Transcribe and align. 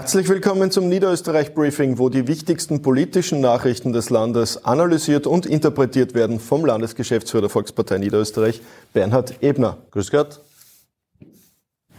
Herzlich 0.00 0.28
willkommen 0.28 0.70
zum 0.70 0.88
Niederösterreich 0.88 1.54
Briefing, 1.54 1.98
wo 1.98 2.08
die 2.08 2.28
wichtigsten 2.28 2.82
politischen 2.82 3.40
Nachrichten 3.40 3.92
des 3.92 4.10
Landes 4.10 4.64
analysiert 4.64 5.26
und 5.26 5.44
interpretiert 5.44 6.14
werden 6.14 6.38
vom 6.38 6.64
Landesgeschäftsführer 6.64 7.40
der 7.40 7.50
Volkspartei 7.50 7.98
Niederösterreich, 7.98 8.60
Bernhard 8.92 9.42
Ebner. 9.42 9.78
Grüß 9.90 10.12
Gott. 10.12 10.40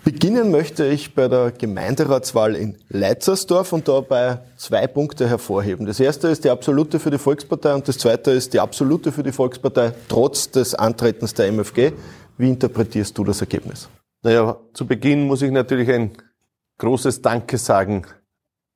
Beginnen 0.05 0.49
möchte 0.49 0.85
ich 0.85 1.13
bei 1.13 1.27
der 1.27 1.51
Gemeinderatswahl 1.51 2.55
in 2.55 2.77
Leitzersdorf 2.87 3.73
und 3.73 3.89
dabei 3.89 4.39
zwei 4.55 4.87
Punkte 4.87 5.27
hervorheben. 5.27 5.85
Das 5.85 5.99
erste 5.99 6.29
ist 6.29 6.45
die 6.45 6.51
absolute 6.51 7.01
für 7.01 7.11
die 7.11 7.17
Volkspartei 7.17 7.73
und 7.73 7.85
das 7.85 7.97
zweite 7.97 8.31
ist 8.31 8.53
die 8.53 8.61
absolute 8.61 9.11
für 9.11 9.23
die 9.23 9.33
Volkspartei 9.33 9.91
trotz 10.07 10.49
des 10.51 10.73
Antretens 10.73 11.33
der 11.33 11.51
MFG. 11.51 11.91
Wie 12.37 12.47
interpretierst 12.47 13.17
du 13.17 13.25
das 13.25 13.41
Ergebnis? 13.41 13.89
Naja, 14.23 14.55
zu 14.73 14.87
Beginn 14.87 15.27
muss 15.27 15.41
ich 15.41 15.51
natürlich 15.51 15.89
ein 15.89 16.11
großes 16.79 17.21
Danke 17.21 17.57
sagen 17.57 18.07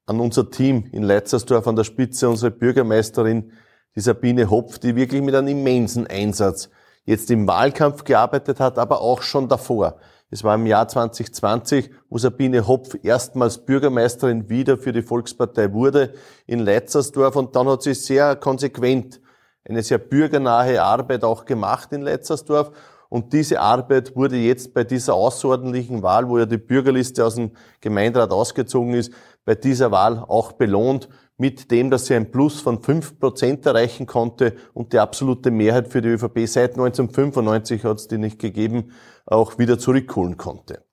an 0.05 0.19
unser 0.19 0.51
Team 0.51 0.89
in 0.91 1.03
Leitzersdorf, 1.03 1.65
an 1.67 1.77
der 1.77 1.85
Spitze 1.85 2.29
unsere 2.29 2.51
Bürgermeisterin, 2.51 3.53
die 3.95 4.01
Sabine 4.01 4.49
Hopf, 4.49 4.77
die 4.77 4.95
wirklich 4.95 5.21
mit 5.21 5.33
einem 5.33 5.47
immensen 5.47 6.05
Einsatz 6.07 6.69
jetzt 7.05 7.31
im 7.31 7.47
Wahlkampf 7.47 8.03
gearbeitet 8.03 8.59
hat, 8.59 8.77
aber 8.77 9.01
auch 9.01 9.21
schon 9.21 9.47
davor. 9.47 9.97
Es 10.29 10.43
war 10.43 10.55
im 10.55 10.65
Jahr 10.65 10.87
2020, 10.87 11.91
wo 12.09 12.17
Sabine 12.17 12.67
Hopf 12.67 12.97
erstmals 13.03 13.65
Bürgermeisterin 13.65 14.49
wieder 14.49 14.77
für 14.77 14.91
die 14.91 15.03
Volkspartei 15.03 15.71
wurde 15.71 16.13
in 16.45 16.59
Leitzersdorf 16.59 17.35
und 17.35 17.55
dann 17.55 17.69
hat 17.69 17.83
sie 17.83 17.93
sehr 17.93 18.35
konsequent 18.35 19.21
eine 19.65 19.81
sehr 19.81 19.97
bürgernahe 19.97 20.81
Arbeit 20.81 21.23
auch 21.23 21.45
gemacht 21.45 21.93
in 21.93 22.01
Leitzersdorf 22.01 22.71
und 23.13 23.31
diese 23.31 23.59
Arbeit 23.59 24.15
wurde 24.15 24.37
jetzt 24.37 24.73
bei 24.73 24.83
dieser 24.83 25.13
außerordentlichen 25.13 26.01
Wahl, 26.01 26.27
wo 26.29 26.39
ja 26.39 26.47
die 26.47 26.57
Bürgerliste 26.57 27.23
aus 27.23 27.35
dem 27.35 27.51
Gemeinderat 27.79 28.31
ausgezogen 28.31 28.95
ist, 28.95 29.13
bei 29.45 29.53
dieser 29.53 29.91
Wahl 29.91 30.17
auch 30.17 30.53
belohnt 30.53 31.09
mit 31.37 31.69
dem, 31.69 31.91
dass 31.91 32.07
sie 32.07 32.15
ein 32.15 32.31
Plus 32.31 32.59
von 32.59 32.81
fünf 32.81 33.19
Prozent 33.19 33.67
erreichen 33.67 34.07
konnte 34.07 34.55
und 34.73 34.93
die 34.93 34.97
absolute 34.97 35.51
Mehrheit 35.51 35.89
für 35.89 36.01
die 36.01 36.09
ÖVP 36.09 36.47
seit 36.47 36.71
1995 36.71 37.83
hat 37.83 37.97
es 37.97 38.07
die 38.07 38.17
nicht 38.17 38.39
gegeben, 38.39 38.93
auch 39.27 39.59
wieder 39.59 39.77
zurückholen 39.77 40.37
konnte. 40.37 40.83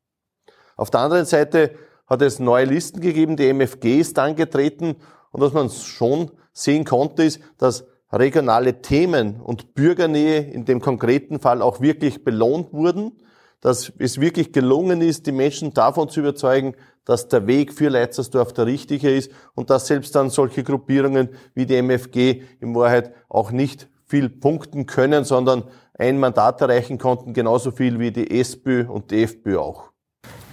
Auf 0.76 0.90
der 0.90 1.00
anderen 1.00 1.24
Seite 1.24 1.70
hat 2.06 2.20
es 2.20 2.38
neue 2.38 2.66
Listen 2.66 3.00
gegeben, 3.00 3.38
die 3.38 3.50
MFG 3.50 3.98
ist 3.98 4.18
angetreten 4.18 4.96
und 5.30 5.40
was 5.40 5.54
man 5.54 5.70
schon 5.70 6.30
sehen 6.52 6.84
konnte, 6.84 7.22
ist, 7.22 7.40
dass 7.56 7.86
regionale 8.12 8.82
Themen 8.82 9.40
und 9.40 9.74
Bürgernähe 9.74 10.40
in 10.40 10.64
dem 10.64 10.80
konkreten 10.80 11.40
Fall 11.40 11.62
auch 11.62 11.80
wirklich 11.80 12.24
belohnt 12.24 12.72
wurden, 12.72 13.12
dass 13.60 13.92
es 13.98 14.20
wirklich 14.20 14.52
gelungen 14.52 15.00
ist, 15.02 15.26
die 15.26 15.32
Menschen 15.32 15.74
davon 15.74 16.08
zu 16.08 16.20
überzeugen, 16.20 16.74
dass 17.04 17.28
der 17.28 17.46
Weg 17.46 17.72
für 17.72 17.88
Leitzersdorf 17.88 18.52
der 18.52 18.66
richtige 18.66 19.10
ist 19.10 19.30
und 19.54 19.70
dass 19.70 19.86
selbst 19.86 20.14
dann 20.14 20.30
solche 20.30 20.62
Gruppierungen 20.62 21.30
wie 21.54 21.66
die 21.66 21.76
MFG 21.76 22.42
in 22.60 22.74
Wahrheit 22.74 23.12
auch 23.28 23.50
nicht 23.50 23.88
viel 24.06 24.28
punkten 24.28 24.86
können, 24.86 25.24
sondern 25.24 25.64
ein 25.94 26.18
Mandat 26.18 26.60
erreichen 26.60 26.98
konnten, 26.98 27.32
genauso 27.32 27.70
viel 27.70 27.98
wie 27.98 28.10
die 28.10 28.40
SPÖ 28.40 28.86
und 28.88 29.10
die 29.10 29.22
FPÖ 29.22 29.58
auch. 29.58 29.90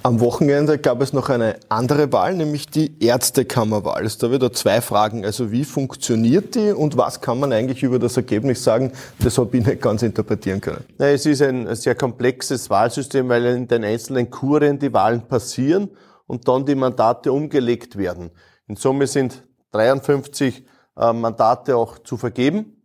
Am 0.08 0.22
Wochenende 0.22 0.77
gab 0.77 1.02
es 1.02 1.11
noch 1.11 1.27
eine 1.27 1.58
andere 1.67 2.13
Wahl, 2.13 2.33
nämlich 2.33 2.67
die 2.67 2.95
Ärztekammerwahl. 3.03 4.05
Es 4.05 4.17
da 4.17 4.31
wieder 4.31 4.53
zwei 4.53 4.80
Fragen. 4.80 5.25
Also 5.25 5.52
wie 5.52 5.66
funktioniert 5.66 6.55
die 6.55 6.72
und 6.72 6.95
was 6.95 7.19
kann 7.19 7.41
man 7.41 7.52
eigentlich 7.52 7.83
über 7.83 8.00
das 8.00 8.16
Ergebnis 8.16 8.63
sagen? 8.63 8.94
Das 9.19 9.38
habe 9.38 9.58
ich 9.58 9.66
nicht 9.66 9.81
ganz 9.81 10.03
interpretieren 10.03 10.61
können. 10.61 10.85
Na, 10.97 11.09
es 11.09 11.25
ist 11.25 11.41
ein 11.41 11.75
sehr 11.75 11.94
komplexes 11.94 12.69
Wahlsystem, 12.69 13.28
weil 13.28 13.47
in 13.47 13.67
den 13.67 13.83
einzelnen 13.83 14.30
Kurien 14.30 14.80
die 14.80 14.94
Wahlen 14.94 15.28
passieren 15.28 15.89
und 16.25 16.47
dann 16.47 16.66
die 16.66 16.75
Mandate 16.75 17.33
umgelegt 17.33 17.97
werden. 17.97 18.31
In 18.69 18.78
Summe 18.78 19.07
sind 19.07 19.44
53 19.74 20.63
äh, 20.95 21.12
Mandate 21.12 21.75
auch 21.75 22.00
zu 22.00 22.16
vergeben. 22.16 22.76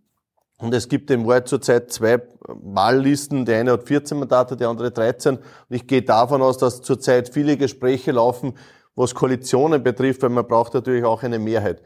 Und 0.63 0.73
es 0.75 0.89
gibt 0.89 1.11
im 1.11 1.27
Wahrheit 1.27 1.49
zurzeit 1.49 1.91
zwei 1.91 2.23
Wahllisten. 2.47 3.45
Der 3.45 3.59
eine 3.59 3.73
hat 3.73 3.83
14 3.83 4.17
Mandate, 4.17 4.57
der 4.57 4.69
andere 4.69 4.93
13. 4.93 5.37
Und 5.37 5.45
ich 5.69 5.89
gehe 5.89 6.03
davon 6.03 6.41
aus, 6.41 6.57
dass 6.57 6.83
zurzeit 6.83 7.29
viele 7.31 7.57
Gespräche 7.57 8.13
laufen, 8.13 8.55
was 8.95 9.13
Koalitionen 9.13 9.83
betrifft, 9.83 10.23
weil 10.23 10.31
man 10.31 10.47
braucht 10.47 10.73
natürlich 10.75 11.05
auch 11.05 11.25
eine 11.25 11.41
Mehrheit. 11.41 11.83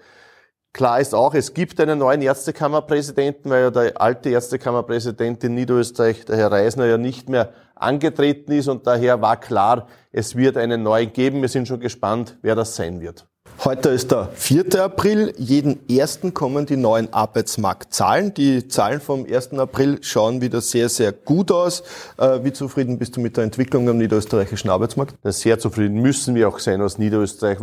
Klar 0.75 1.01
ist 1.01 1.15
auch, 1.15 1.33
es 1.33 1.55
gibt 1.55 1.81
einen 1.81 2.01
neuen 2.01 2.21
Ärztekammerpräsidenten, 2.21 3.51
weil 3.51 3.63
ja 3.63 3.71
der 3.71 3.99
alte 3.99 4.29
Ärztekammerpräsident 4.29 5.43
in 5.43 5.55
Niederösterreich, 5.55 6.27
der 6.27 6.37
Herr 6.37 6.53
Reisner, 6.53 6.85
ja 6.85 6.99
nicht 6.99 7.31
mehr 7.31 7.55
angetreten 7.75 8.53
ist 8.53 8.69
und 8.69 8.87
daher 8.87 9.23
war 9.23 9.41
klar, 9.41 9.89
es 10.13 10.37
wird 10.37 10.59
einen 10.59 10.83
neuen 10.83 11.15
geben. 11.15 11.41
Wir 11.41 11.49
sind 11.49 11.67
schon 11.67 11.81
gespannt, 11.81 12.37
wer 12.43 12.55
das 12.55 12.77
sein 12.77 13.01
wird. 13.01 13.27
Heute 13.67 13.89
ist 13.89 14.13
der 14.13 14.29
4. 14.33 14.81
April. 14.81 15.35
Jeden 15.39 15.89
ersten 15.91 16.33
kommen 16.33 16.67
die 16.67 16.77
neuen 16.77 17.13
Arbeitsmarktzahlen. 17.13 18.33
Die 18.33 18.69
Zahlen 18.69 19.01
vom 19.01 19.27
1. 19.29 19.55
April 19.55 19.99
schauen 20.03 20.41
wieder 20.41 20.61
sehr, 20.61 20.89
sehr 20.89 21.11
gut 21.11 21.51
aus. 21.51 21.83
Äh, 22.17 22.45
wie 22.45 22.53
zufrieden 22.53 22.97
bist 22.97 23.17
du 23.17 23.21
mit 23.21 23.37
der 23.37 23.43
Entwicklung 23.43 23.89
am 23.89 23.99
niederösterreichischen 23.99 24.71
Arbeitsmarkt? 24.71 25.17
Sehr 25.25 25.59
zufrieden 25.59 26.01
müssen 26.01 26.37
wir 26.37 26.49
auch 26.49 26.61
sein 26.61 26.81
aus 26.81 26.99
Niederösterreich, 26.99 27.59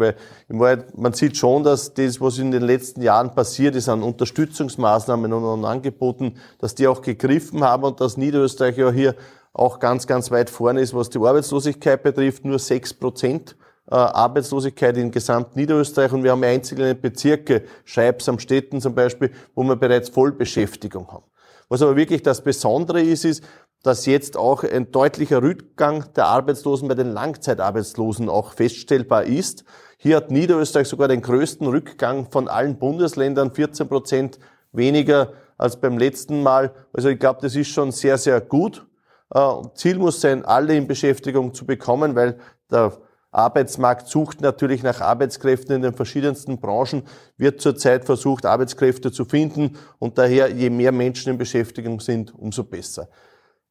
weil 0.50 0.84
man 0.94 1.14
sieht 1.14 1.38
schon, 1.38 1.64
dass 1.64 1.94
das, 1.94 2.20
was 2.20 2.38
in 2.38 2.52
den 2.52 2.64
letzten 2.64 3.02
Jahren 3.02 3.34
passiert 3.34 3.74
ist 3.78 3.88
an 3.88 4.04
Unterstützungsmaßnahmen 4.04 5.32
und 5.32 5.46
an 5.46 5.64
Angeboten, 5.64 6.36
dass 6.60 6.76
die 6.76 6.86
auch 6.86 7.02
gegriffen 7.02 7.64
haben 7.64 7.84
und 7.84 8.02
dass 8.02 8.18
Niederösterreich 8.18 8.76
ja 8.76 8.92
hier 8.92 9.16
auch 9.54 9.80
ganz, 9.80 10.06
ganz 10.06 10.32
weit 10.32 10.50
vorne 10.50 10.82
ist, 10.82 10.94
was 10.94 11.10
die 11.10 11.20
Arbeitslosigkeit 11.20 12.04
betrifft, 12.04 12.44
nur 12.44 12.60
sechs 12.60 12.94
Prozent 12.94 13.56
Arbeitslosigkeit 13.88 14.98
in 14.98 15.12
gesamt 15.12 15.56
Niederösterreich 15.56 16.12
und 16.14 16.24
wir 16.24 16.32
haben 16.32 16.44
einzelne 16.44 16.96
Bezirke, 16.96 17.64
Scheibs 17.84 18.30
am 18.30 18.40
Städten 18.40 18.82
zum 18.82 18.96
Beispiel, 18.96 19.32
wo 19.56 19.64
wir 19.64 19.76
bereits 19.76 20.10
Vollbeschäftigung 20.10 21.12
haben. 21.12 21.26
Was 21.70 21.82
aber 21.82 21.96
wirklich 21.96 22.22
das 22.24 22.42
Besondere 22.42 23.02
ist, 23.02 23.26
ist, 23.26 23.44
dass 23.84 24.06
jetzt 24.06 24.38
auch 24.38 24.64
ein 24.64 24.92
deutlicher 24.92 25.44
Rückgang 25.44 26.06
der 26.16 26.28
Arbeitslosen 26.28 26.88
bei 26.88 26.96
den 26.96 27.12
Langzeitarbeitslosen 27.12 28.30
auch 28.30 28.54
feststellbar 28.54 29.26
ist. 29.26 29.66
Hier 29.98 30.18
hat 30.18 30.32
Niederösterreich 30.32 30.88
sogar 30.88 31.10
den 31.10 31.22
größten 31.22 31.68
Rückgang 31.68 32.32
von 32.32 32.48
allen 32.48 32.80
Bundesländern, 32.80 33.52
14 33.52 33.90
Prozent 33.90 34.40
weniger 34.72 35.34
als 35.58 35.80
beim 35.80 35.98
letzten 35.98 36.44
Mal. 36.44 36.74
Also 36.94 37.10
ich 37.10 37.20
glaube, 37.20 37.40
das 37.42 37.56
ist 37.56 37.70
schon 37.70 37.92
sehr, 37.92 38.18
sehr 38.18 38.40
gut. 38.40 38.86
Äh, 39.34 39.62
Ziel 39.76 39.98
muss 39.98 40.22
sein, 40.22 40.46
alle 40.46 40.76
in 40.76 40.88
Beschäftigung 40.88 41.54
zu 41.54 41.66
bekommen, 41.66 42.16
weil 42.16 42.38
der 42.72 42.94
Arbeitsmarkt 43.34 44.08
sucht 44.08 44.42
natürlich 44.42 44.84
nach 44.84 45.02
Arbeitskräften 45.02 45.76
in 45.76 45.82
den 45.82 45.94
verschiedensten 45.94 46.60
Branchen, 46.60 47.04
wird 47.38 47.62
zurzeit 47.62 48.06
versucht, 48.06 48.46
Arbeitskräfte 48.46 49.12
zu 49.12 49.26
finden 49.26 49.78
und 50.00 50.18
daher, 50.18 50.50
je 50.52 50.70
mehr 50.70 50.92
Menschen 50.92 51.32
in 51.32 51.38
Beschäftigung 51.38 52.00
sind, 52.00 52.34
umso 52.34 52.64
besser. 52.64 53.10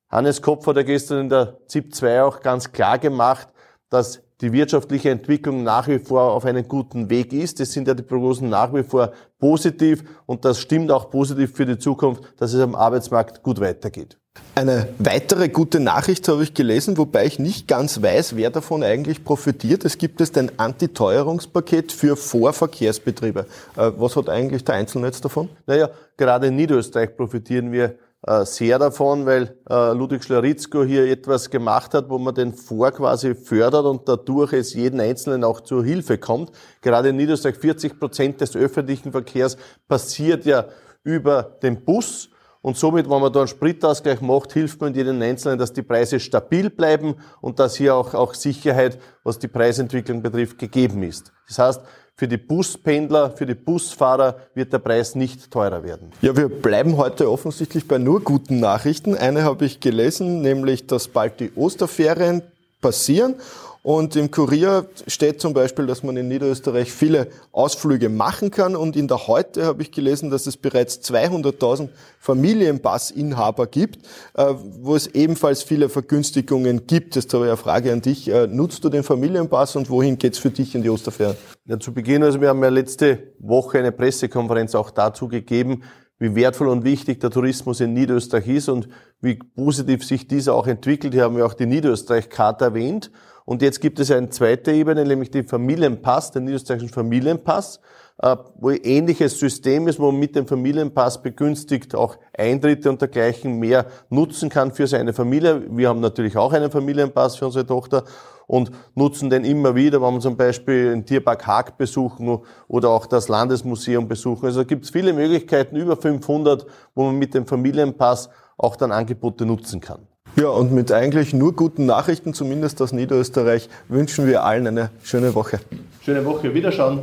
Hannes 0.08 0.42
Kopf 0.42 0.66
hat 0.66 0.76
ja 0.76 0.82
gestern 0.82 1.20
in 1.20 1.28
der 1.28 1.58
ZIP 1.68 1.94
2 1.94 2.22
auch 2.22 2.40
ganz 2.40 2.72
klar 2.72 2.98
gemacht, 2.98 3.48
dass 3.88 4.22
die 4.42 4.52
wirtschaftliche 4.52 5.10
Entwicklung 5.10 5.62
nach 5.62 5.88
wie 5.88 6.00
vor 6.00 6.32
auf 6.32 6.44
einem 6.44 6.66
guten 6.66 7.08
Weg 7.08 7.32
ist. 7.32 7.60
Es 7.60 7.72
sind 7.72 7.86
ja 7.88 7.94
die 7.94 8.02
Prognosen 8.02 8.48
nach 8.48 8.74
wie 8.74 8.82
vor 8.82 9.12
positiv 9.38 10.04
und 10.26 10.44
das 10.44 10.58
stimmt 10.58 10.90
auch 10.90 11.10
positiv 11.10 11.54
für 11.54 11.64
die 11.64 11.78
Zukunft, 11.78 12.24
dass 12.38 12.52
es 12.52 12.60
am 12.60 12.74
Arbeitsmarkt 12.74 13.42
gut 13.42 13.60
weitergeht. 13.60 14.18
Eine 14.54 14.88
weitere 14.98 15.48
gute 15.48 15.78
Nachricht 15.78 16.26
habe 16.28 16.42
ich 16.42 16.54
gelesen, 16.54 16.96
wobei 16.98 17.26
ich 17.26 17.38
nicht 17.38 17.68
ganz 17.68 18.02
weiß, 18.02 18.34
wer 18.34 18.50
davon 18.50 18.82
eigentlich 18.82 19.24
profitiert. 19.24 19.84
Es 19.84 19.98
gibt 19.98 20.20
jetzt 20.20 20.36
ein 20.38 20.50
Antiteuerungspaket 20.58 21.92
für 21.92 22.16
Vorverkehrsbetriebe. 22.16 23.46
Äh, 23.76 23.92
was 23.96 24.16
hat 24.16 24.28
eigentlich 24.28 24.64
der 24.64 24.74
Einzelne 24.76 25.06
jetzt 25.06 25.24
davon? 25.24 25.50
Naja, 25.66 25.90
gerade 26.16 26.48
in 26.48 26.56
Niederösterreich 26.56 27.16
profitieren 27.16 27.72
wir 27.72 27.94
sehr 28.44 28.78
davon, 28.78 29.26
weil 29.26 29.56
äh, 29.68 29.92
Ludwig 29.92 30.22
Schlaritzko 30.22 30.84
hier 30.84 31.10
etwas 31.10 31.50
gemacht 31.50 31.92
hat, 31.92 32.08
wo 32.08 32.18
man 32.18 32.34
den 32.34 32.52
Vor 32.52 32.92
quasi 32.92 33.34
fördert 33.34 33.84
und 33.84 34.08
dadurch 34.08 34.52
es 34.52 34.74
jeden 34.74 35.00
Einzelnen 35.00 35.42
auch 35.42 35.60
zur 35.60 35.84
Hilfe 35.84 36.18
kommt. 36.18 36.52
Gerade 36.82 37.08
in 37.08 37.16
Niederösterreich 37.16 37.56
40 37.56 37.98
Prozent 37.98 38.40
des 38.40 38.54
öffentlichen 38.54 39.10
Verkehrs 39.10 39.56
passiert 39.88 40.44
ja 40.44 40.66
über 41.02 41.42
den 41.62 41.84
Bus. 41.84 42.28
Und 42.60 42.76
somit, 42.76 43.10
wenn 43.10 43.20
man 43.20 43.32
da 43.32 43.40
einen 43.40 43.48
Spritausgleich 43.48 44.20
macht, 44.20 44.52
hilft 44.52 44.80
man 44.80 44.94
jedem 44.94 45.20
Einzelnen, 45.20 45.58
dass 45.58 45.72
die 45.72 45.82
Preise 45.82 46.20
stabil 46.20 46.70
bleiben 46.70 47.16
und 47.40 47.58
dass 47.58 47.74
hier 47.74 47.96
auch, 47.96 48.14
auch 48.14 48.34
Sicherheit, 48.34 49.00
was 49.24 49.40
die 49.40 49.48
Preisentwicklung 49.48 50.22
betrifft, 50.22 50.58
gegeben 50.58 51.02
ist. 51.02 51.32
Das 51.48 51.58
heißt, 51.58 51.80
für 52.22 52.28
die 52.28 52.36
Buspendler, 52.36 53.32
für 53.32 53.46
die 53.46 53.56
Busfahrer 53.56 54.36
wird 54.54 54.72
der 54.72 54.78
Preis 54.78 55.16
nicht 55.16 55.50
teurer 55.50 55.82
werden. 55.82 56.12
Ja, 56.20 56.36
wir 56.36 56.48
bleiben 56.48 56.96
heute 56.96 57.28
offensichtlich 57.28 57.88
bei 57.88 57.98
nur 57.98 58.20
guten 58.20 58.60
Nachrichten. 58.60 59.16
Eine 59.16 59.42
habe 59.42 59.64
ich 59.64 59.80
gelesen, 59.80 60.40
nämlich, 60.40 60.86
dass 60.86 61.08
bald 61.08 61.40
die 61.40 61.50
Osterferien 61.56 62.42
passieren 62.80 63.34
Und 63.82 64.14
im 64.14 64.30
Kurier 64.30 64.86
steht 65.08 65.40
zum 65.40 65.54
Beispiel, 65.54 65.86
dass 65.86 66.04
man 66.04 66.16
in 66.16 66.28
Niederösterreich 66.28 66.92
viele 66.92 67.26
Ausflüge 67.50 68.08
machen 68.08 68.52
kann. 68.52 68.76
Und 68.76 68.94
in 68.94 69.08
der 69.08 69.26
Heute 69.26 69.64
habe 69.64 69.82
ich 69.82 69.90
gelesen, 69.90 70.30
dass 70.30 70.46
es 70.46 70.56
bereits 70.56 71.00
200.000 71.00 71.88
Familienpassinhaber 72.20 73.66
gibt, 73.66 74.06
äh, 74.34 74.54
wo 74.80 74.94
es 74.94 75.08
ebenfalls 75.08 75.64
viele 75.64 75.88
Vergünstigungen 75.88 76.86
gibt. 76.86 77.16
Jetzt 77.16 77.34
habe 77.34 77.46
ich 77.46 77.50
eine 77.50 77.56
Frage 77.56 77.92
an 77.92 78.02
dich. 78.02 78.28
Äh, 78.28 78.46
nutzt 78.46 78.84
du 78.84 78.88
den 78.88 79.02
Familienpass 79.02 79.74
und 79.74 79.90
wohin 79.90 80.16
geht's 80.16 80.38
für 80.38 80.50
dich 80.50 80.76
in 80.76 80.82
die 80.82 80.90
Osterferien? 80.90 81.36
Ja, 81.64 81.80
zu 81.80 81.92
Beginn, 81.92 82.22
also 82.22 82.40
wir 82.40 82.50
haben 82.50 82.62
ja 82.62 82.68
letzte 82.68 83.34
Woche 83.40 83.78
eine 83.78 83.90
Pressekonferenz 83.90 84.76
auch 84.76 84.90
dazu 84.90 85.26
gegeben, 85.26 85.82
wie 86.20 86.36
wertvoll 86.36 86.68
und 86.68 86.84
wichtig 86.84 87.18
der 87.18 87.30
Tourismus 87.30 87.80
in 87.80 87.94
Niederösterreich 87.94 88.46
ist 88.46 88.68
und 88.68 88.88
wie 89.20 89.34
positiv 89.34 90.04
sich 90.04 90.28
dieser 90.28 90.54
auch 90.54 90.68
entwickelt. 90.68 91.14
Hier 91.14 91.24
haben 91.24 91.36
wir 91.36 91.44
auch 91.44 91.54
die 91.54 91.66
Niederösterreich-Karte 91.66 92.66
erwähnt. 92.66 93.10
Und 93.44 93.62
jetzt 93.62 93.80
gibt 93.80 93.98
es 93.98 94.10
eine 94.10 94.28
zweite 94.30 94.72
Ebene, 94.72 95.04
nämlich 95.04 95.30
den 95.30 95.46
Familienpass, 95.46 96.30
den 96.30 96.44
niederösterreichischen 96.44 96.92
Familienpass, 96.92 97.80
äh, 98.18 98.36
wo 98.56 98.68
ein 98.68 98.78
ähnliches 98.82 99.38
System 99.38 99.88
ist, 99.88 99.98
wo 99.98 100.10
man 100.10 100.20
mit 100.20 100.36
dem 100.36 100.46
Familienpass 100.46 101.22
begünstigt 101.22 101.94
auch 101.94 102.16
Eintritte 102.36 102.88
und 102.88 103.00
dergleichen 103.00 103.58
mehr 103.58 103.86
nutzen 104.10 104.48
kann 104.48 104.72
für 104.72 104.86
seine 104.86 105.12
Familie. 105.12 105.62
Wir 105.70 105.88
haben 105.88 106.00
natürlich 106.00 106.36
auch 106.36 106.52
einen 106.52 106.70
Familienpass 106.70 107.36
für 107.36 107.46
unsere 107.46 107.66
Tochter 107.66 108.04
und 108.46 108.70
nutzen 108.94 109.30
den 109.30 109.44
immer 109.44 109.74
wieder, 109.74 110.00
wenn 110.02 110.14
wir 110.14 110.20
zum 110.20 110.36
Beispiel 110.36 110.90
den 110.90 111.06
Tierpark 111.06 111.46
Haag 111.46 111.78
besuchen 111.78 112.40
oder 112.68 112.90
auch 112.90 113.06
das 113.06 113.28
Landesmuseum 113.28 114.06
besuchen. 114.06 114.46
Also 114.46 114.64
gibt 114.64 114.84
es 114.84 114.90
viele 114.90 115.12
Möglichkeiten, 115.12 115.76
über 115.76 115.96
500, 115.96 116.66
wo 116.94 117.04
man 117.04 117.18
mit 117.18 117.34
dem 117.34 117.46
Familienpass 117.46 118.28
auch 118.56 118.76
dann 118.76 118.92
Angebote 118.92 119.46
nutzen 119.46 119.80
kann. 119.80 120.06
Ja, 120.36 120.48
und 120.48 120.72
mit 120.72 120.90
eigentlich 120.90 121.34
nur 121.34 121.54
guten 121.54 121.84
Nachrichten, 121.84 122.32
zumindest 122.32 122.80
aus 122.80 122.92
Niederösterreich, 122.92 123.68
wünschen 123.88 124.26
wir 124.26 124.44
allen 124.44 124.66
eine 124.66 124.90
schöne 125.02 125.34
Woche. 125.34 125.60
Schöne 126.02 126.24
Woche, 126.24 126.54
Wiederschauen. 126.54 127.00